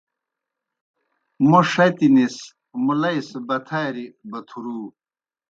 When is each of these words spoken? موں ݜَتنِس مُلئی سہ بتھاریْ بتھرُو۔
موں 1.49 1.63
ݜَتنِس 1.71 2.35
مُلئی 2.85 3.19
سہ 3.27 3.39
بتھاریْ 3.47 4.05
بتھرُو۔ 4.29 4.79